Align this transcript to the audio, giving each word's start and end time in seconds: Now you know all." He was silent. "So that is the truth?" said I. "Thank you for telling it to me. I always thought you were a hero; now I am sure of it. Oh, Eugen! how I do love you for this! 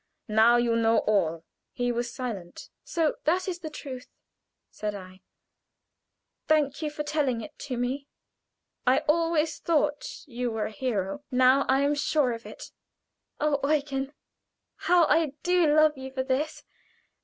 Now 0.27 0.57
you 0.57 0.75
know 0.75 0.97
all." 1.05 1.43
He 1.73 1.91
was 1.91 2.11
silent. 2.11 2.71
"So 2.83 3.17
that 3.25 3.47
is 3.47 3.59
the 3.59 3.69
truth?" 3.69 4.07
said 4.71 4.95
I. 4.95 5.21
"Thank 6.47 6.81
you 6.81 6.89
for 6.89 7.03
telling 7.03 7.41
it 7.41 7.55
to 7.59 7.77
me. 7.77 8.07
I 8.87 9.03
always 9.07 9.59
thought 9.59 10.23
you 10.25 10.49
were 10.49 10.65
a 10.65 10.71
hero; 10.71 11.23
now 11.29 11.65
I 11.69 11.81
am 11.81 11.93
sure 11.93 12.31
of 12.31 12.47
it. 12.47 12.71
Oh, 13.39 13.59
Eugen! 13.71 14.11
how 14.75 15.05
I 15.05 15.33
do 15.43 15.71
love 15.71 15.95
you 15.95 16.11
for 16.11 16.23
this! 16.23 16.63